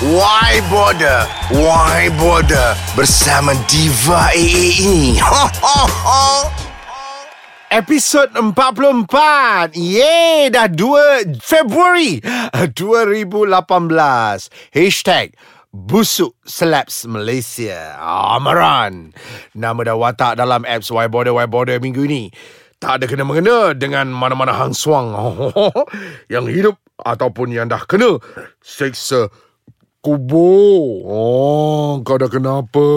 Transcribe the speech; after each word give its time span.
Why 0.00 0.64
Border? 0.72 1.28
Why 1.52 2.08
Border? 2.16 2.72
Bersama 2.96 3.52
Diva 3.68 4.32
AA 4.32 4.80
ini. 4.80 5.20
Ho, 5.20 5.44
ho, 5.60 5.80
ho. 5.84 6.24
Episod 7.68 8.32
44 8.32 9.76
Yeay 9.76 10.48
Dah 10.48 10.72
2 10.72 11.44
Februari 11.44 12.16
2018 12.72 13.52
Hashtag 14.72 15.36
Busuk 15.68 16.32
Slaps 16.48 17.04
Malaysia 17.04 18.00
Amaran 18.00 19.12
Nama 19.52 19.80
dah 19.84 20.00
watak 20.00 20.40
dalam 20.40 20.64
apps 20.64 20.88
Why 20.88 21.12
Border 21.12 21.36
Why 21.36 21.44
Border 21.44 21.76
minggu 21.76 22.08
ini 22.08 22.32
Tak 22.80 23.04
ada 23.04 23.04
kena-mengena 23.04 23.76
dengan 23.76 24.08
mana-mana 24.08 24.56
hang 24.56 24.72
suang 24.72 25.12
Yang 26.32 26.46
hidup 26.56 26.76
ataupun 27.04 27.52
yang 27.52 27.68
dah 27.68 27.84
kena 27.84 28.16
Seksa 28.64 29.28
Kubur. 30.00 31.04
Oh 31.04 32.00
Kau 32.00 32.16
dah 32.16 32.32
kenapa? 32.32 32.88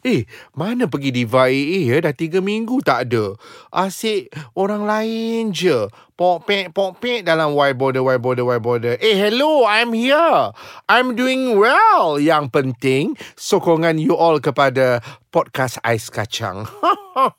Eh 0.00 0.24
Mana 0.56 0.88
pergi 0.88 1.12
Diva 1.12 1.52
AA 1.52 1.92
ya 1.92 2.00
Dah 2.00 2.16
tiga 2.16 2.40
minggu 2.40 2.80
tak 2.80 3.12
ada. 3.12 3.36
Asyik 3.68 4.32
Orang 4.56 4.88
lain 4.88 5.52
je 5.52 5.92
Pok-pek 6.22 6.70
Pok-pek 6.70 7.26
Dalam 7.26 7.58
why 7.58 7.74
border 7.74 8.06
Why 8.06 8.14
border 8.14 8.46
Why 8.46 8.62
border 8.62 8.94
Eh 9.02 9.18
hello 9.18 9.66
I'm 9.66 9.90
here. 9.90 10.54
I'm 10.86 11.18
doing 11.18 11.58
well. 11.58 12.22
Yang 12.22 12.54
penting 12.54 13.04
Sokongan 13.34 13.98
you 13.98 14.14
all 14.14 14.38
kepada 14.38 15.02
Podcast 15.32 15.80
Ais 15.82 16.12
Kacang. 16.12 16.68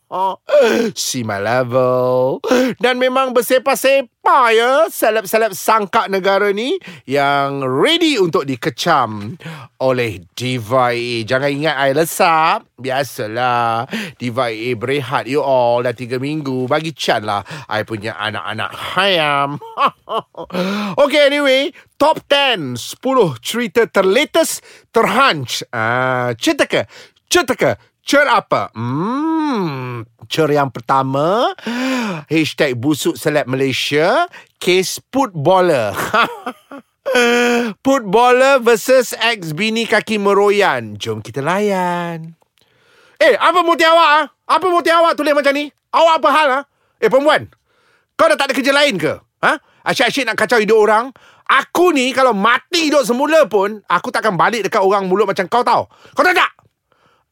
See 1.00 1.24
my 1.24 1.40
level. 1.40 2.44
Dan 2.82 3.00
memang 3.00 3.32
bersepa-sepa 3.32 4.52
ya 4.52 4.91
Seleb-seleb 4.91 5.55
sangka 5.55 6.12
negara 6.12 6.52
ni 6.52 6.76
Yang 7.08 7.52
ready 7.63 8.13
untuk 8.20 8.44
dikecam 8.44 9.40
Oleh 9.80 10.27
Diva 10.36 10.91
Jangan 11.24 11.50
ingat 11.55 11.76
I 11.79 11.96
lesap 11.96 12.73
Biasalah. 12.84 13.87
Diva 14.20 14.51
AA 14.51 14.76
berehat 14.76 15.31
you 15.31 15.39
all. 15.39 15.79
Dah 15.79 15.95
tiga 15.95 16.20
minggu 16.20 16.67
Bagi 16.67 16.91
Chan 16.91 17.23
lah. 17.23 17.48
I 17.71 17.87
punya 17.87 18.20
anak-anak 18.20 18.71
hayam. 18.95 19.49
Okay 21.04 21.31
anyway. 21.31 21.71
Top 21.95 22.21
10 22.27 22.76
10 22.76 23.39
cerita 23.39 23.87
terlatest 23.87 24.61
Terhunch 24.91 25.63
uh, 25.71 26.35
Cerita 26.35 26.67
ke? 26.67 26.85
Cerita 27.31 27.55
ke? 27.55 27.71
Cer 28.04 28.27
apa? 28.27 28.67
Hmm, 28.76 30.04
cer 30.27 30.51
yang 30.51 30.76
pertama. 30.76 31.55
Hashtag 32.27 32.76
busuk 32.76 33.15
seleb 33.15 33.48
Malaysia 33.48 34.27
Case 34.59 34.99
footballer. 35.07 35.95
Footballer 37.84 38.59
versus 38.59 39.15
ex 39.15 39.55
bini 39.55 39.87
kaki 39.87 40.20
meroyan. 40.20 40.99
Jom 40.99 41.23
kita 41.23 41.39
layan 41.39 42.35
Eh, 43.24 43.40
apa 43.40 43.63
motif 43.63 43.88
awak 43.88 44.10
ah? 44.20 44.26
Apa 44.52 44.68
motif 44.68 44.91
awak 44.91 45.16
tulis 45.16 45.32
macam 45.32 45.55
ni? 45.55 45.71
Awak 45.96 46.16
apa 46.20 46.29
hal 46.35 46.48
ah? 46.60 46.63
Eh, 46.99 47.07
perempuan 47.07 47.48
Kau 48.20 48.27
dah 48.27 48.35
tak 48.35 48.52
ada 48.52 48.54
kerja 48.60 48.76
lain 48.76 48.99
ke? 48.99 49.16
Ha? 49.48 49.52
Asyik-asyik 49.88 50.27
nak 50.27 50.35
kacau 50.35 50.60
hidup 50.60 50.76
orang 50.76 51.07
Aku 51.48 51.96
ni 51.96 52.12
kalau 52.12 52.35
mati 52.35 52.91
hidup 52.91 53.07
semula 53.07 53.48
pun 53.48 53.79
Aku 53.88 54.12
takkan 54.12 54.35
balik 54.35 54.68
dekat 54.68 54.84
orang 54.84 55.07
mulut 55.07 55.24
macam 55.24 55.48
kau 55.48 55.63
tau 55.63 55.88
Kau 55.88 56.24
tahu 56.24 56.35
tak? 56.35 56.51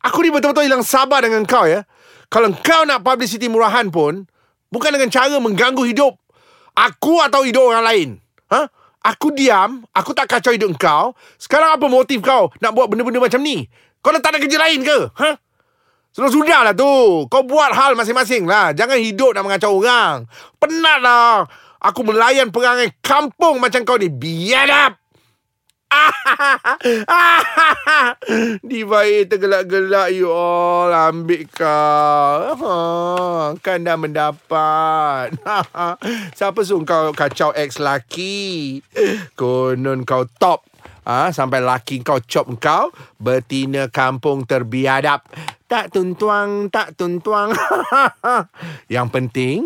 Aku 0.08 0.24
ni 0.24 0.32
betul-betul 0.32 0.72
hilang 0.72 0.84
sabar 0.84 1.20
dengan 1.20 1.44
kau 1.44 1.68
ya 1.68 1.84
Kalau 2.32 2.56
kau 2.64 2.88
nak 2.88 3.04
publicity 3.04 3.52
murahan 3.52 3.92
pun 3.92 4.24
Bukan 4.72 4.96
dengan 4.96 5.12
cara 5.12 5.36
mengganggu 5.44 5.84
hidup 5.92 6.16
Aku 6.72 7.20
atau 7.20 7.44
hidup 7.44 7.68
orang 7.68 7.84
lain 7.84 8.10
Ha? 8.52 8.68
Aku 9.12 9.36
diam 9.36 9.84
Aku 9.92 10.16
tak 10.16 10.32
kacau 10.32 10.56
hidup 10.56 10.72
kau 10.80 11.20
Sekarang 11.36 11.76
apa 11.76 11.84
motif 11.92 12.24
kau 12.24 12.48
Nak 12.64 12.72
buat 12.76 12.88
benda-benda 12.88 13.20
macam 13.20 13.44
ni 13.44 13.68
Kau 14.00 14.16
dah 14.16 14.24
tak 14.24 14.36
ada 14.36 14.40
kerja 14.40 14.56
lain 14.56 14.88
ke? 14.88 15.12
Ha? 15.20 15.51
Sudah-sudah 16.12 16.68
lah 16.68 16.76
tu 16.76 17.24
Kau 17.32 17.48
buat 17.48 17.72
hal 17.72 17.96
masing-masing 17.96 18.44
lah. 18.44 18.76
Jangan 18.76 19.00
hidup 19.00 19.32
nak 19.32 19.48
mengacau 19.48 19.80
orang. 19.80 20.28
Penat 20.60 21.00
lah. 21.00 21.48
Aku 21.82 22.06
melayan 22.06 22.54
perangai 22.54 22.94
kampung 23.02 23.58
macam 23.58 23.82
kau 23.82 23.98
ni. 23.98 24.12
Biadab! 24.12 25.02
Diva 28.70 29.04
A 29.04 29.18
tergelak-gelak 29.28 30.16
you 30.16 30.32
all. 30.32 30.88
Ambil 30.94 31.44
kau. 31.52 32.56
Ha, 32.56 32.76
Kan 33.60 33.84
dah 33.84 34.00
mendapat. 34.00 35.36
Siapa 36.38 36.64
suruh 36.64 36.88
kau 36.88 37.12
kacau 37.12 37.52
ex 37.52 37.76
laki 37.82 38.80
Konon 39.36 40.08
kau 40.08 40.24
top 40.40 40.71
ha, 41.08 41.30
Sampai 41.34 41.64
laki 41.64 42.02
kau 42.06 42.20
cop 42.22 42.48
kau 42.62 42.90
Betina 43.22 43.88
kampung 43.88 44.46
terbiadap. 44.46 45.26
Tak 45.66 45.94
tuntuang 45.94 46.68
Tak 46.70 47.00
tuntuang 47.00 47.56
Yang 48.94 49.08
penting 49.10 49.60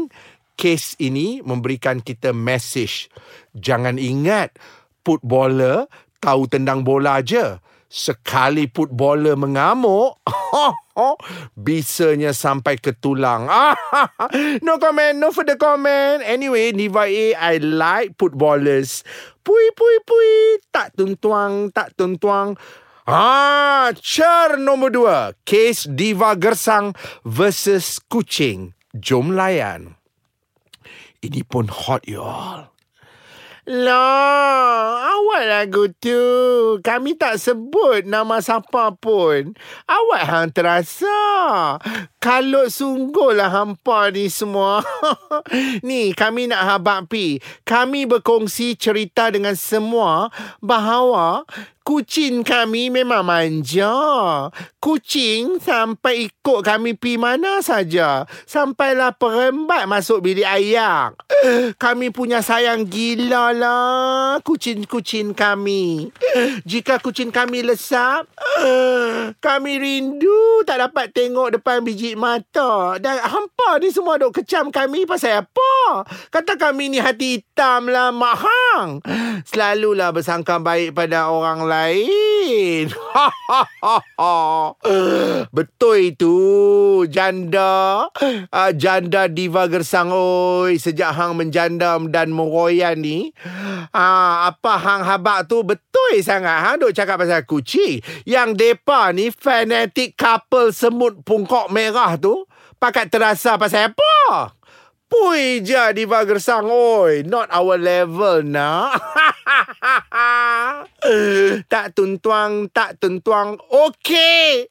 Kes 0.56 0.96
ini 1.04 1.44
memberikan 1.44 2.00
kita 2.00 2.32
message. 2.32 3.12
Jangan 3.52 4.00
ingat 4.00 4.56
Footballer 5.04 5.92
tahu 6.26 6.50
tendang 6.50 6.82
bola 6.82 7.22
je. 7.22 7.62
Sekali 7.86 8.66
footballer 8.66 9.38
mengamuk, 9.38 10.18
bisanya 11.54 12.32
sampai 12.32 12.80
ke 12.80 12.96
tulang. 12.96 13.48
no 14.66 14.80
comment, 14.80 15.16
no 15.16 15.30
further 15.36 15.60
comment. 15.60 16.24
Anyway, 16.24 16.72
Niva 16.72 17.06
A, 17.08 17.36
I 17.36 17.60
like 17.60 18.16
footballers. 18.16 19.04
Pui, 19.46 19.66
pui, 19.76 19.96
pui. 20.08 20.32
Tak 20.72 20.96
tuntuang, 20.98 21.70
tak 21.76 21.94
tuntuang. 21.94 22.58
Ah, 23.06 23.94
cer 24.02 24.58
nombor 24.58 24.90
dua. 24.90 25.18
Case 25.46 25.86
Diva 25.86 26.34
Gersang 26.34 26.98
versus 27.22 28.02
Kucing. 28.02 28.74
Jom 28.98 29.38
layan. 29.38 29.94
Ini 31.22 31.46
pun 31.46 31.70
hot, 31.70 32.02
y'all. 32.10 32.75
Lah, 33.66 35.10
awak 35.10 35.44
lagu 35.50 35.90
tu. 35.98 36.22
Kami 36.86 37.18
tak 37.18 37.42
sebut 37.42 38.06
nama 38.06 38.38
siapa 38.38 38.94
pun. 38.94 39.58
Awak 39.90 40.24
hang 40.30 40.50
terasa. 40.54 41.18
Kalau 42.22 42.70
sungguhlah 42.70 43.50
hampa 43.50 44.14
ni 44.14 44.30
semua. 44.30 44.86
ni, 45.88 46.14
kami 46.14 46.46
nak 46.46 46.78
habak 46.78 47.10
pi. 47.10 47.42
Kami 47.66 48.06
berkongsi 48.06 48.78
cerita 48.78 49.34
dengan 49.34 49.58
semua 49.58 50.30
bahawa 50.62 51.50
Kucing 51.86 52.42
kami 52.42 52.90
memang 52.90 53.22
manja. 53.22 53.94
Kucing 54.82 55.62
sampai 55.62 56.34
ikut 56.34 56.66
kami 56.66 56.98
pi 56.98 57.14
mana 57.14 57.62
saja. 57.62 58.26
Sampailah 58.50 59.14
perembat 59.14 59.86
masuk 59.86 60.26
bilik 60.26 60.50
ayak. 60.50 61.14
Kami 61.84 62.10
punya 62.10 62.42
sayang 62.42 62.90
gila 62.90 63.54
lah 63.54 64.42
kucing-kucing 64.42 65.38
kami. 65.38 66.10
Jika 66.70 66.98
kucing 66.98 67.30
kami 67.30 67.62
lesap, 67.62 68.26
kami 69.46 69.78
rindu 69.78 70.66
tak 70.66 70.90
dapat 70.90 71.14
tengok 71.14 71.62
depan 71.62 71.86
biji 71.86 72.18
mata. 72.18 72.98
Dan 72.98 73.22
hampa 73.22 73.78
ni 73.78 73.94
semua 73.94 74.18
duk 74.18 74.42
kecam 74.42 74.74
kami 74.74 75.06
pasal 75.06 75.46
apa? 75.46 76.02
Kata 76.34 76.58
kami 76.58 76.90
ni 76.90 76.98
hati 76.98 77.42
hitam 77.42 77.94
lah, 77.94 78.10
Mak 78.10 78.36
Hang. 78.42 78.90
Selalulah 79.46 80.10
bersangka 80.10 80.58
baik 80.58 80.98
pada 80.98 81.30
orang 81.30 81.62
lain 81.62 81.75
lain. 81.76 82.88
Betul 85.58 86.16
itu. 86.16 86.36
Janda. 87.12 88.08
Uh, 88.50 88.72
janda 88.76 89.28
diva 89.28 89.68
gersang. 89.68 90.12
Oi 90.16 90.80
sejak 90.80 91.12
hang 91.12 91.36
menjanda 91.36 92.00
dan 92.08 92.32
meroyan 92.32 93.02
ni 93.02 93.36
uh, 93.92 94.36
apa 94.50 94.74
hang 94.80 95.04
habak 95.04 95.50
tu 95.50 95.64
betul 95.66 96.14
sangat. 96.24 96.64
Hang 96.64 96.84
duk 96.84 96.96
cakap 96.96 97.20
pasal 97.20 97.44
kucing 97.44 98.00
yang 98.24 98.56
depa 98.56 99.12
ni 99.12 99.32
fanatic 99.32 100.16
couple 100.16 100.72
semut 100.72 101.20
pungkok 101.24 101.72
merah 101.72 102.16
tu 102.16 102.48
pakat 102.80 103.10
terasa 103.10 103.56
pasal 103.56 103.92
apa 103.92 104.56
Pui 105.16 105.64
je 105.64 105.96
Diva 105.96 106.28
Gersang 106.28 106.68
Oi 106.68 107.24
Not 107.24 107.48
our 107.56 107.80
level 107.80 108.44
nak. 108.44 109.00
Tak 111.72 111.96
tuntuang 111.96 112.68
Tak 112.76 113.00
tuntuang. 113.00 113.56
Okay 113.64 114.68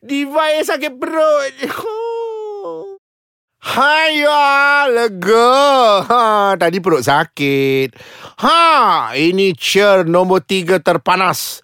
Diva 0.00 0.44
yang 0.56 0.64
sakit 0.64 0.96
perut. 0.96 1.52
Haya 3.62 4.90
lega. 4.90 6.02
Ha, 6.02 6.56
Tadi 6.58 6.82
perut 6.82 7.04
sakit. 7.04 7.94
Ha 8.42 9.12
Ini 9.12 9.52
cheer 9.54 10.08
nombor 10.08 10.42
tiga 10.42 10.80
terpanas. 10.80 11.60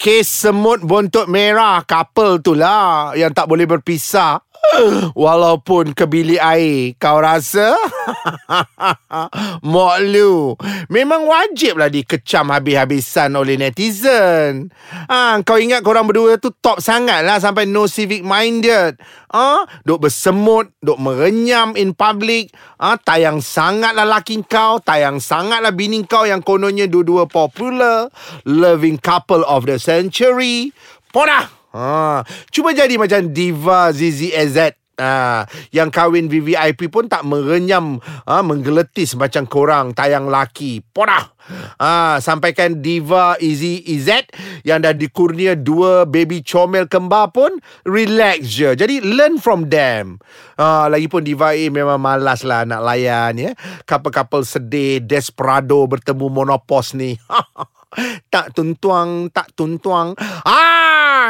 Kes 0.00 0.48
semut 0.48 0.80
bontot 0.80 1.28
merah 1.28 1.84
Couple 1.84 2.40
tu 2.40 2.56
lah 2.56 3.12
Yang 3.12 3.36
tak 3.36 3.46
boleh 3.52 3.68
berpisah 3.68 4.40
Walaupun 5.16 5.92
ke 5.96 6.04
bilik 6.06 6.40
air 6.40 6.94
Kau 6.96 7.18
rasa? 7.20 7.74
Mok 9.72 9.96
lu 10.06 10.54
Memang 10.92 11.26
wajib 11.26 11.80
lah 11.80 11.90
dikecam 11.90 12.52
habis-habisan 12.52 13.34
oleh 13.34 13.56
netizen 13.58 14.70
ha, 15.10 15.40
Kau 15.42 15.58
ingat 15.58 15.84
korang 15.84 16.06
berdua 16.06 16.38
tu 16.38 16.52
top 16.54 16.78
sangat 16.80 17.24
lah 17.26 17.42
Sampai 17.42 17.66
no 17.66 17.88
civic 17.90 18.22
minded 18.22 19.00
ha? 19.32 19.64
Duk 19.84 20.08
bersemut 20.08 20.70
Duk 20.80 21.00
merenyam 21.00 21.74
in 21.74 21.96
public 21.96 22.52
ha? 22.78 22.96
Tayang 23.00 23.42
sangat 23.42 23.96
lah 23.96 24.06
laki 24.06 24.44
kau 24.46 24.78
Tayang 24.80 25.18
sangat 25.18 25.64
lah 25.64 25.74
bini 25.74 26.04
kau 26.06 26.24
Yang 26.24 26.46
kononnya 26.46 26.86
dua-dua 26.86 27.26
popular 27.26 28.08
Loving 28.46 29.00
couple 29.00 29.44
of 29.44 29.66
the 29.66 29.80
century 29.80 30.72
Podah 31.10 31.59
Ha, 31.70 32.26
cuba 32.50 32.74
jadi 32.74 32.98
macam 32.98 33.30
diva 33.30 33.94
ZZZ. 33.94 34.78
Ha, 35.00 35.48
yang 35.72 35.88
kahwin 35.88 36.28
VVIP 36.28 36.92
pun 36.92 37.08
tak 37.08 37.24
merenyam 37.24 37.96
ha, 38.28 38.44
menggeletis 38.44 39.16
macam 39.16 39.48
korang 39.48 39.96
tayang 39.96 40.28
laki. 40.28 40.84
Podah. 40.92 41.32
Ha, 41.80 42.20
sampaikan 42.20 42.84
diva 42.84 43.34
Easy 43.40 43.80
EZ 43.80 44.28
yang 44.62 44.84
dah 44.84 44.92
dikurnia 44.92 45.56
dua 45.56 46.04
baby 46.04 46.44
comel 46.44 46.84
kembar 46.84 47.32
pun 47.32 47.58
relax 47.88 48.44
je. 48.44 48.76
Jadi 48.76 49.00
learn 49.00 49.40
from 49.40 49.72
them. 49.72 50.20
Ha, 50.60 50.92
lagipun 50.92 51.24
diva 51.24 51.56
A 51.56 51.64
memang 51.72 51.96
malas 51.96 52.44
lah 52.44 52.68
nak 52.68 52.84
layan 52.84 53.40
ya. 53.40 53.50
Couple-couple 53.88 54.44
sedih, 54.44 55.00
desperado 55.00 55.80
bertemu 55.88 56.28
monopos 56.28 56.92
ni. 56.92 57.16
tak 58.34 58.54
tuntuang, 58.54 59.32
tak 59.34 59.50
tuntuang. 59.56 60.14
Ah, 60.46 60.79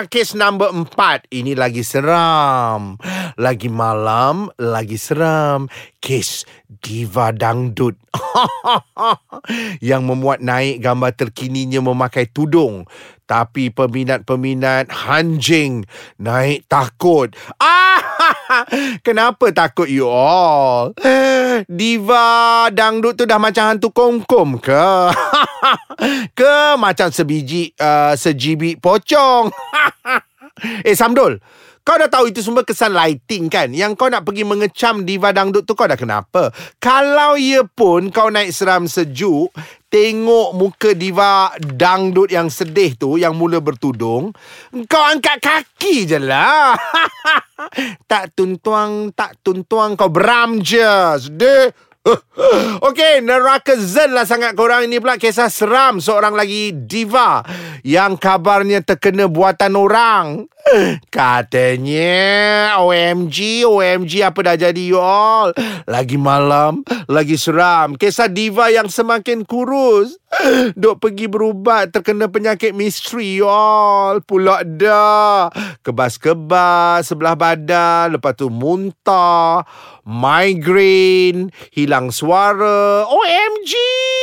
kes 0.07 0.39
number 0.39 0.71
empat. 0.71 1.27
Ini 1.29 1.59
lagi 1.59 1.83
seram. 1.83 2.97
Lagi 3.37 3.69
malam, 3.69 4.49
lagi 4.57 4.97
seram. 4.97 5.67
Kes 6.01 6.49
diva 6.67 7.29
dangdut. 7.29 7.95
Yang 9.89 10.03
memuat 10.03 10.41
naik 10.41 10.81
gambar 10.81 11.13
terkininya 11.13 11.85
memakai 11.85 12.25
tudung. 12.25 12.89
Tapi 13.29 13.71
peminat-peminat 13.71 14.91
hanjing 14.91 15.87
naik 16.19 16.67
takut. 16.67 17.31
Ah, 17.61 18.01
kenapa 19.07 19.53
takut 19.55 19.87
you 19.87 20.09
all? 20.09 20.97
Diva 21.69 22.67
dangdut 22.73 23.21
tu 23.21 23.29
dah 23.29 23.39
macam 23.39 23.71
hantu 23.71 23.93
kongkom 23.93 24.59
ke? 24.59 24.89
ke 26.39 26.57
macam 26.81 27.13
sebiji 27.13 27.77
uh, 27.77 28.17
sejibik 28.17 28.81
pocong? 28.81 29.53
eh 30.89 30.97
Samdul, 30.97 31.39
kau 31.83 31.97
dah 31.97 32.07
tahu 32.07 32.31
itu 32.31 32.45
semua 32.45 32.63
kesan 32.63 32.93
lighting 32.93 33.49
kan? 33.49 33.73
Yang 33.73 33.97
kau 33.97 34.09
nak 34.13 34.23
pergi 34.23 34.45
mengecam 34.45 35.03
diva 35.03 35.33
dangdut 35.33 35.65
tu 35.65 35.73
kau 35.73 35.89
dah 35.89 35.99
kenapa? 35.99 36.53
Kalau 36.79 37.35
ia 37.41 37.65
pun 37.65 38.13
kau 38.13 38.29
naik 38.29 38.53
seram 38.55 38.85
sejuk, 38.87 39.51
tengok 39.91 40.55
muka 40.55 40.95
diva 40.95 41.51
dangdut 41.59 42.31
yang 42.31 42.47
sedih 42.47 42.95
tu 42.95 43.19
yang 43.19 43.35
mula 43.35 43.59
bertudung, 43.59 44.31
kau 44.87 45.03
angkat 45.03 45.43
kaki 45.43 46.07
je 46.07 46.19
lah. 46.21 46.79
tak 48.11 48.33
tuntuang, 48.39 49.11
tak 49.13 49.37
tuntuang, 49.43 49.99
kau 49.99 50.09
beram 50.09 50.63
je. 50.63 51.19
Sedih. 51.19 51.90
Okey, 52.89 53.21
neraka 53.21 53.77
zen 53.77 54.17
lah 54.17 54.25
sangat 54.25 54.57
korang 54.57 54.89
ini 54.89 54.97
pula 54.97 55.21
kisah 55.21 55.53
seram 55.53 56.01
seorang 56.01 56.33
lagi 56.33 56.73
diva 56.73 57.45
yang 57.85 58.17
kabarnya 58.17 58.81
terkena 58.81 59.29
buatan 59.29 59.77
orang. 59.77 60.27
Katanya 61.13 62.81
OMG, 62.81 63.69
OMG 63.69 64.25
apa 64.25 64.39
dah 64.41 64.57
jadi 64.57 64.81
you 64.81 64.97
all? 64.97 65.53
Lagi 65.85 66.17
malam, 66.17 66.89
lagi 67.05 67.37
seram. 67.37 68.01
Kisah 68.01 68.33
diva 68.33 68.73
yang 68.73 68.89
semakin 68.89 69.45
kurus. 69.45 70.17
Duk 70.81 71.05
pergi 71.05 71.29
berubat 71.29 71.93
terkena 71.93 72.33
penyakit 72.33 72.73
misteri 72.73 73.45
you 73.45 73.49
all. 73.49 74.25
Pulak 74.25 74.65
dah. 74.81 75.53
Kebas-kebas 75.83 77.11
sebelah 77.11 77.35
badan. 77.35 78.15
Lepas 78.15 78.39
tu 78.39 78.47
muntah. 78.47 79.67
Migraine. 80.07 81.51
Hilang 81.75 82.15
suara. 82.15 83.05
OMG. 83.11 83.75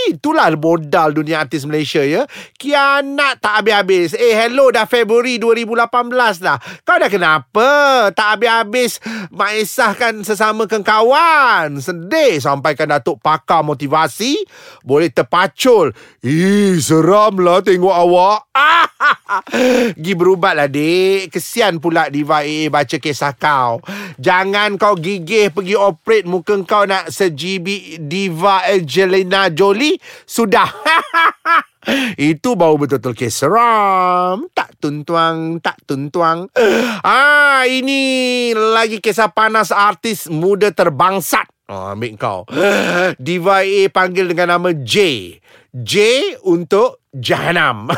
Itulah 0.08 0.48
modal 0.56 1.12
dunia 1.12 1.44
artis 1.44 1.68
Malaysia 1.68 2.00
ya. 2.00 2.24
Kianat 2.56 3.44
tak 3.44 3.60
habis-habis. 3.60 4.16
Eh 4.16 4.32
hello 4.32 4.72
dah 4.72 4.88
Februari 4.88 5.36
2018 5.36 6.38
lepas 6.38 6.44
dah. 6.44 6.58
Kau 6.86 6.98
dah 7.00 7.10
kenapa? 7.10 7.70
Tak 8.14 8.28
habis-habis 8.38 9.02
Mak 9.32 9.52
Esah 9.58 9.94
kan 9.98 10.22
sesama 10.22 10.68
kawan. 10.68 11.80
Sedih 11.82 12.40
sampaikan 12.40 12.92
Datuk 12.92 13.20
pakar 13.20 13.66
motivasi. 13.66 14.38
Boleh 14.86 15.10
terpacul. 15.10 15.92
Ih, 16.22 16.80
seram 16.80 17.40
lah 17.42 17.64
tengok 17.64 17.96
awak. 17.96 18.42
Gi 20.04 20.14
berubat 20.16 20.54
lah, 20.58 20.70
dik. 20.70 21.32
Kesian 21.48 21.80
pula 21.80 22.12
Diva 22.12 22.44
AA 22.44 22.68
baca 22.68 23.00
kisah 23.00 23.32
kau. 23.32 23.80
Jangan 24.20 24.76
kau 24.76 25.00
gigih 25.00 25.48
pergi 25.48 25.80
operate 25.80 26.28
muka 26.28 26.60
kau 26.68 26.84
nak 26.84 27.08
sejibi 27.08 27.96
Diva 28.04 28.68
Angelina 28.68 29.48
Jolie. 29.48 29.96
Sudah. 30.28 30.68
Itu 32.20 32.60
bau 32.60 32.76
betul-betul 32.76 33.16
kes 33.16 33.48
seram. 33.48 34.52
Tak 34.52 34.76
tuntuang, 34.84 35.64
tak 35.64 35.80
tuntuang. 35.88 36.52
Ah, 37.08 37.64
ini 37.64 38.52
lagi 38.52 39.00
kisah 39.00 39.32
panas 39.32 39.72
artis 39.72 40.28
muda 40.28 40.76
terbangsat. 40.76 41.48
Oh, 41.72 41.96
ambil 41.96 42.20
kau. 42.20 42.44
Diva 43.24 43.64
A 43.64 43.88
panggil 43.88 44.28
dengan 44.28 44.60
nama 44.60 44.76
J. 44.76 45.32
J 45.72 45.96
untuk 46.44 47.07
Jahanam 47.18 47.90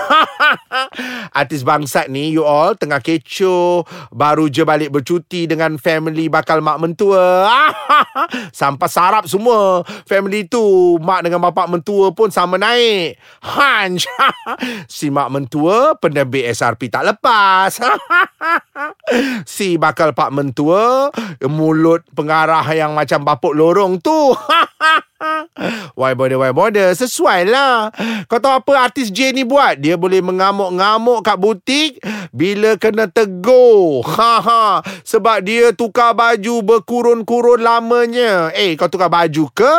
Artis 1.40 1.68
bangsat 1.68 2.08
ni 2.08 2.32
You 2.32 2.48
all 2.48 2.80
Tengah 2.80 3.04
kecoh 3.04 3.84
Baru 4.16 4.48
je 4.48 4.64
balik 4.64 4.96
bercuti 4.96 5.44
Dengan 5.44 5.76
family 5.76 6.32
Bakal 6.32 6.64
mak 6.64 6.80
mentua. 6.80 7.52
Sampai 8.56 8.88
sarap 8.88 9.28
semua. 9.28 9.84
Family 10.08 10.48
tu 10.48 10.96
Mak 11.04 11.28
dengan 11.28 11.44
bapak 11.44 11.68
mentua 11.68 12.16
pun 12.16 12.32
Sama 12.32 12.56
naik. 12.56 13.20
Hanj. 13.44 14.08
Si 14.88 15.12
mak 15.12 15.30
mentua 15.30 16.00
Penerbit 16.00 16.48
SRP 16.56 16.88
tak 16.88 17.04
lepas. 17.06 17.82
Si 19.44 19.76
bakal 19.76 20.16
pak 20.16 20.32
mentua 20.32 21.12
Mulut 21.46 22.08
pengarah 22.16 22.64
Yang 22.72 22.92
macam 22.96 23.20
bapuk 23.28 23.54
lorong 23.54 24.00
tu 24.00 24.32
Why 26.00 26.16
bother, 26.16 26.40
why 26.40 26.56
bother 26.56 26.96
Sesuai 26.96 27.44
lah 27.52 27.92
Kau 28.32 28.40
tahu 28.40 28.56
apa 28.56 28.72
artis 28.88 29.12
J 29.12 29.36
ni 29.36 29.44
buat? 29.44 29.76
Dia 29.76 30.00
boleh 30.00 30.24
mengamuk-ngamuk 30.24 31.28
kat 31.28 31.36
butik 31.36 32.00
Bila 32.32 32.80
kena 32.80 33.12
tegur 33.12 34.00
ha, 34.08 34.40
ha. 34.40 34.66
Sebab 35.04 35.44
dia 35.44 35.76
tukar 35.76 36.16
baju 36.16 36.64
berkurun-kurun 36.64 37.60
lamanya 37.60 38.56
Eh, 38.56 38.80
kau 38.80 38.88
tukar 38.88 39.12
baju 39.12 39.52
ke? 39.52 39.74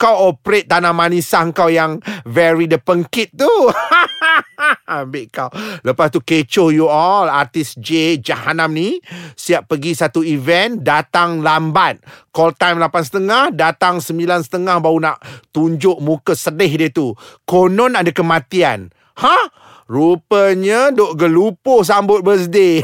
Kau 0.00 0.32
operate 0.32 0.68
tanah 0.72 0.96
manisah 0.96 1.44
kau 1.52 1.68
yang 1.68 2.00
Very 2.24 2.64
the 2.64 2.80
pengkit 2.80 3.36
tu 3.36 3.48
Ambil 5.00 5.26
kau 5.28 5.50
Lepas 5.82 6.08
tu 6.14 6.22
kecoh 6.22 6.70
you 6.70 6.86
all 6.86 7.28
Artis 7.28 7.74
J 7.76 8.20
Jahanam 8.22 8.72
ni 8.72 8.98
Siap 9.34 9.68
pergi 9.68 9.92
satu 9.98 10.22
event 10.22 10.80
Datang 10.80 11.42
lambat 11.42 12.00
Call 12.30 12.54
time 12.54 12.78
8.30 12.80 13.56
Datang 13.56 13.98
9.30 13.98 14.62
baru 14.80 14.98
nak 15.02 15.18
tunjuk 15.50 15.98
muka 16.04 16.36
sedih 16.36 16.72
dia 16.76 16.88
tu. 16.92 17.16
Konon 17.48 17.98
ada 17.98 18.12
kematian. 18.12 18.92
Ha? 19.18 19.38
Rupanya 19.86 20.90
duk 20.90 21.14
gelupuh 21.14 21.86
sambut 21.86 22.20
birthday. 22.20 22.82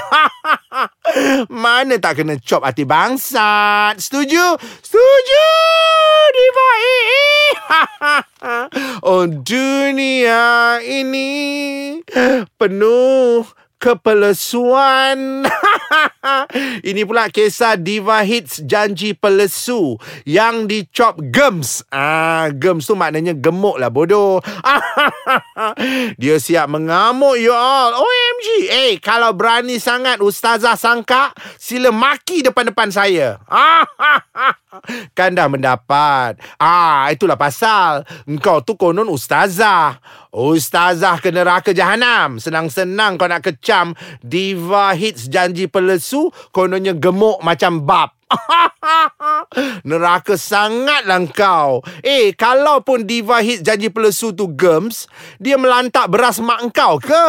Mana 1.63 1.99
tak 1.99 2.23
kena 2.23 2.39
cop 2.39 2.63
hati 2.63 2.87
bangsat. 2.87 3.99
Setuju? 3.99 4.57
Setuju! 4.81 5.47
Diva 6.33 6.69
EE! 6.79 7.32
oh 9.09 9.25
dunia 9.27 10.79
ini 10.85 11.31
penuh 12.59 13.47
kepelesuan. 13.83 15.43
Ini 16.89 17.03
pula 17.03 17.27
kisah 17.27 17.75
diva 17.75 18.23
hits 18.23 18.63
janji 18.63 19.11
pelesu 19.11 19.99
yang 20.23 20.71
dicop 20.71 21.19
gems. 21.35 21.83
Ah, 21.91 22.47
gems 22.55 22.87
tu 22.87 22.95
maknanya 22.95 23.35
gemuk 23.35 23.83
lah 23.83 23.91
bodoh. 23.91 24.39
Dia 26.23 26.39
siap 26.39 26.71
mengamuk 26.71 27.43
you 27.43 27.51
all. 27.51 27.99
OMG 27.99 28.22
OMG. 28.43 28.67
Eh, 28.69 28.93
kalau 28.99 29.31
berani 29.33 29.79
sangat 29.79 30.19
Ustazah 30.19 30.75
sangka, 30.75 31.31
sila 31.57 31.95
maki 31.95 32.43
depan-depan 32.43 32.91
saya. 32.91 33.39
kan 35.19 35.31
dah 35.31 35.47
mendapat. 35.47 36.37
Ah, 36.59 37.07
itulah 37.15 37.39
pasal. 37.39 38.03
Engkau 38.27 38.61
tu 38.67 38.75
konon 38.75 39.07
Ustazah. 39.07 40.03
Ustazah 40.35 41.23
ke 41.23 41.31
neraka 41.31 41.71
jahanam. 41.71 42.43
Senang-senang 42.43 43.15
kau 43.15 43.31
nak 43.31 43.47
kecam 43.47 43.95
diva 44.25 44.91
hits 44.97 45.31
janji 45.31 45.71
pelesu, 45.71 46.35
kononnya 46.51 46.99
gemuk 46.99 47.39
macam 47.47 47.87
bab. 47.87 48.22
Neraka 49.89 50.35
sangatlah 50.35 51.23
kau. 51.31 51.81
Eh, 52.03 52.35
kalau 52.35 52.83
pun 52.83 53.05
diva 53.07 53.41
hit 53.45 53.63
janji 53.63 53.89
pelesu 53.89 54.35
tu 54.35 54.51
gems, 54.53 55.07
dia 55.39 55.57
melantak 55.57 56.09
beras 56.11 56.43
mak 56.43 56.65
kau 56.75 56.99
ke? 56.99 57.25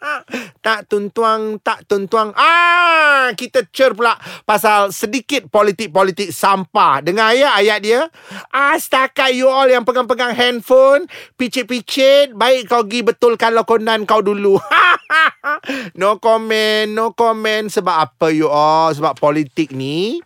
tak 0.64 0.88
tuntuang, 0.88 1.60
tak 1.60 1.84
tuntuang. 1.84 2.32
Ah, 2.36 3.32
kita 3.36 3.68
cer 3.68 3.92
pula 3.92 4.16
pasal 4.48 4.92
sedikit 4.92 5.48
politik-politik 5.48 6.32
sampah. 6.32 7.04
Dengar 7.04 7.36
ya 7.36 7.56
ayat 7.56 7.78
dia. 7.84 8.00
Ah, 8.52 8.76
setakat 8.76 9.36
you 9.36 9.48
all 9.48 9.68
yang 9.68 9.84
pegang-pegang 9.84 10.32
handphone, 10.32 11.06
picit-picit, 11.36 12.32
baik 12.36 12.68
kau 12.68 12.84
pergi 12.84 13.06
betulkan 13.06 13.52
lokonan 13.54 14.08
kau 14.08 14.24
dulu. 14.24 14.56
no 16.00 16.16
comment, 16.16 16.88
no 16.88 17.12
comment. 17.12 17.68
Sebab 17.68 17.96
apa 18.08 18.32
you 18.32 18.48
all? 18.48 18.90
Sebab 18.96 19.20
politik 19.20 19.76
ni 19.76 20.24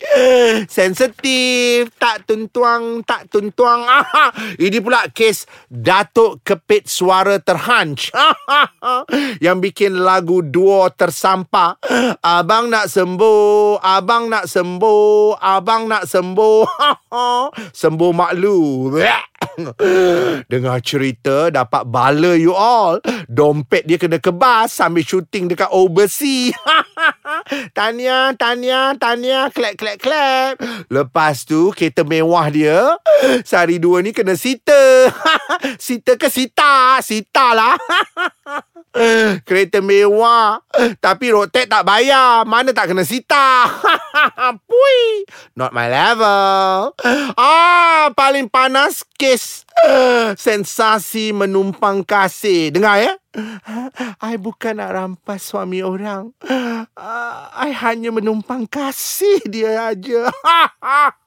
sensitif. 0.71 1.91
Tak 1.99 2.31
tuntuang, 2.31 3.03
tak 3.03 3.27
tuntuang. 3.29 3.85
Ini 4.65 4.79
pula 4.79 5.11
kes 5.11 5.51
Datuk 5.67 6.47
Kepit 6.47 6.87
Suara 6.87 7.43
Terhanc. 7.43 8.15
yang 9.45 9.59
bikin 9.59 9.99
lagu 9.99 10.45
duo 10.47 10.87
tersampah. 10.95 11.81
Abang 12.23 12.71
nak 12.71 12.87
sembuh, 12.87 13.83
abang 13.83 14.31
nak 14.31 14.47
sembuh, 14.47 15.43
abang 15.43 15.91
nak 15.91 16.07
sembuh. 16.07 16.63
sembuh 17.83 18.13
maklu. 18.15 18.61
Dengar 20.51 20.79
cerita 20.81 21.51
dapat 21.51 21.83
bala 21.91 22.39
you 22.39 22.55
all. 22.55 23.03
Dompet 23.27 23.83
dia 23.85 23.99
kena 23.99 24.23
kebas 24.23 24.71
sambil 24.71 25.03
syuting 25.03 25.34
dekat 25.51 25.71
overseas. 25.75 26.55
Tanya, 27.75 28.31
tanya, 28.39 28.95
tanya, 28.95 29.51
clap, 29.51 29.75
clap, 29.75 29.99
clap. 29.99 30.55
Lepas 30.87 31.43
tu, 31.43 31.75
kereta 31.75 32.07
mewah 32.07 32.47
dia, 32.49 32.95
sehari 33.43 33.83
dua 33.83 33.99
ni 34.01 34.15
kena 34.15 34.39
sita. 34.39 35.11
sita 35.83 36.15
ke 36.15 36.31
sita? 36.31 37.03
Sita 37.03 37.51
lah. 37.51 37.75
Kereta 39.43 39.83
mewah 39.83 40.63
Tapi 41.03 41.35
tax 41.51 41.67
tak 41.67 41.83
bayar 41.83 42.47
Mana 42.47 42.71
tak 42.71 42.95
kena 42.95 43.03
sita 43.03 43.67
Pui 44.71 45.27
Not 45.59 45.75
my 45.75 45.91
level 45.91 46.95
Ah, 47.35 48.15
Paling 48.15 48.47
panas 48.47 49.03
Kes 49.19 49.67
Sensasi 50.39 51.35
menumpang 51.35 52.07
kasih 52.07 52.71
Dengar 52.71 53.03
ya 53.03 53.19
I 54.23 54.35
bukan 54.39 54.79
nak 54.79 54.95
rampas 54.95 55.43
suami 55.43 55.83
orang 55.83 56.31
I 57.55 57.71
hanya 57.75 58.15
menumpang 58.15 58.67
kasih 58.71 59.43
dia 59.51 59.91
aja. 59.91 60.31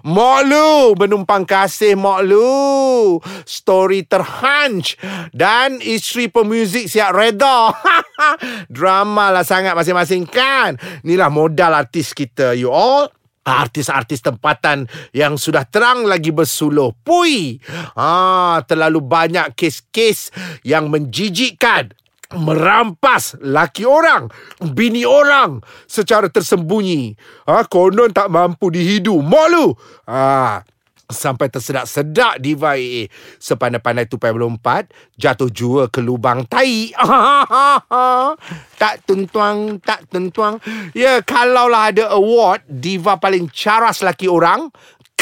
Mak 0.00 0.40
Lu 0.48 0.96
menumpang 0.96 1.44
kasih 1.44 1.98
Mak 1.98 2.24
Lu. 2.24 3.20
Story 3.44 4.06
terhanc. 4.08 4.96
Dan 5.34 5.82
isteri 5.82 6.32
pemuzik 6.32 6.88
siap 6.88 7.12
reda. 7.12 7.74
Drama 8.74 9.28
lah 9.34 9.44
sangat 9.44 9.76
masing-masing 9.76 10.24
kan. 10.24 10.80
Inilah 11.04 11.28
modal 11.28 11.76
artis 11.76 12.16
kita 12.16 12.56
you 12.56 12.72
all. 12.72 13.10
Artis-artis 13.48 14.20
tempatan 14.20 14.84
yang 15.16 15.40
sudah 15.40 15.64
terang 15.64 16.04
lagi 16.04 16.28
bersuluh. 16.28 16.92
Pui! 17.00 17.56
Ah, 17.96 18.60
terlalu 18.68 19.00
banyak 19.00 19.56
kes-kes 19.56 20.30
yang 20.62 20.92
menjijikkan 20.92 21.96
merampas 22.36 23.40
laki 23.40 23.88
orang, 23.88 24.28
bini 24.76 25.08
orang 25.08 25.64
secara 25.88 26.28
tersembunyi. 26.28 27.16
Ha, 27.48 27.64
konon 27.64 28.12
tak 28.12 28.28
mampu 28.28 28.68
dihidu. 28.68 29.24
Malu. 29.24 29.72
Ha, 30.04 30.60
sampai 31.08 31.48
tersedak-sedak 31.48 32.38
diva 32.38 32.76
AA. 32.76 33.08
Sepandai-pandai 33.40 34.04
tupai 34.04 34.30
belum 34.30 34.60
empat, 34.60 34.92
jatuh 35.16 35.48
jua 35.48 35.88
ke 35.88 36.04
lubang 36.04 36.44
tai. 36.44 36.92
tak 38.80 38.94
tentuang, 39.08 39.80
tak 39.80 40.04
tentuang. 40.12 40.60
Ya, 40.92 41.24
kalaulah 41.24 41.90
ada 41.90 42.04
award 42.12 42.68
diva 42.68 43.16
paling 43.16 43.48
caras 43.48 44.04
laki 44.04 44.28
orang, 44.28 44.68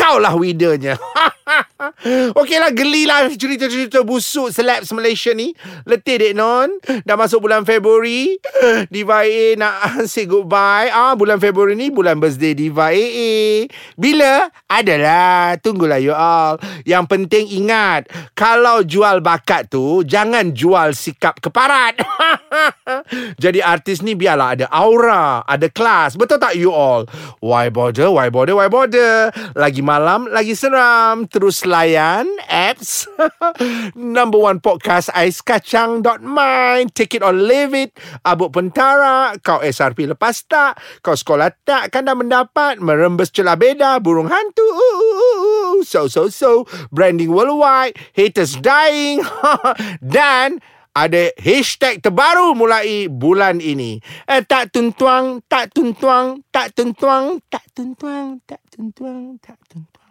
kau 0.07 0.23
lah 0.23 0.39
winnernya. 0.39 0.95
Okeylah 2.39 2.71
gelilah 2.71 3.27
cerita-cerita 3.35 4.07
busuk 4.07 4.55
celebs 4.55 4.95
Malaysia 4.95 5.35
ni. 5.35 5.51
Letih 5.83 6.23
dek 6.23 6.35
non. 6.39 6.71
Dah 7.03 7.19
masuk 7.19 7.47
bulan 7.47 7.67
Februari. 7.67 8.39
Diva 8.87 9.27
AA 9.27 9.59
nak 9.59 9.75
say 10.13 10.31
goodbye. 10.31 10.91
Ah 10.95 11.19
bulan 11.19 11.43
Februari 11.43 11.75
ni 11.75 11.91
bulan 11.91 12.23
birthday 12.23 12.55
Diva 12.55 12.95
AA. 12.95 13.67
Bila? 13.99 14.47
Adalah. 14.71 15.59
Tunggulah 15.59 15.99
you 15.99 16.15
all. 16.15 16.59
Yang 16.87 17.05
penting 17.11 17.45
ingat, 17.51 18.07
kalau 18.39 18.87
jual 18.87 19.19
bakat 19.19 19.67
tu 19.67 20.07
jangan 20.07 20.55
jual 20.55 20.95
sikap 20.95 21.43
keparat. 21.43 21.99
Jadi 23.43 23.59
artis 23.59 24.07
ni 24.07 24.15
biarlah 24.15 24.55
ada 24.55 24.67
aura, 24.71 25.43
ada 25.43 25.67
kelas. 25.67 26.15
Betul 26.15 26.39
tak 26.39 26.55
you 26.55 26.71
all? 26.71 27.07
Why 27.43 27.71
bother? 27.75 28.11
Why 28.11 28.31
bother? 28.31 28.55
Why 28.55 28.71
bother? 28.71 29.31
Lagi 29.55 29.83
malam. 29.97 30.29
Lagi 30.29 30.53
seram. 30.53 31.25
Terus 31.25 31.65
layan 31.65 32.29
apps. 32.45 33.09
Number 33.97 34.37
one 34.37 34.61
podcast 34.61 35.09
ais 35.17 35.41
kacang.my 35.41 36.85
take 36.93 37.17
it 37.17 37.25
or 37.25 37.33
leave 37.33 37.73
it. 37.73 37.97
Abuk 38.21 38.53
pentara. 38.53 39.33
Kau 39.41 39.65
SRP 39.65 40.05
lepas 40.05 40.45
tak? 40.45 40.77
Kau 41.01 41.17
sekolah 41.17 41.49
tak? 41.65 41.97
Kan 41.97 42.05
dah 42.05 42.13
mendapat. 42.13 42.77
Merembes 42.77 43.33
celah 43.33 43.57
beda. 43.57 43.97
Burung 44.05 44.29
hantu. 44.29 44.69
So 45.89 46.13
so 46.13 46.29
so. 46.29 46.69
Branding 46.93 47.33
worldwide. 47.33 47.97
Haters 48.13 48.61
dying. 48.61 49.25
Dan 50.05 50.61
ada 50.97 51.29
hashtag 51.37 52.01
terbaru 52.01 52.57
mulai 52.57 53.13
bulan 53.13 53.61
ini. 53.61 54.01
Eh, 54.25 54.41
tak 54.49 54.73
tuntuang, 54.73 55.45
tak 55.45 55.69
tuntuang, 55.77 56.41
tak 56.49 56.73
tuntuang, 56.73 57.37
tak 57.53 57.69
tuntuang, 57.77 58.41
tak 58.49 58.65
tuntuang, 58.73 59.37
tak 59.45 59.61
tuntuang. 59.69 60.06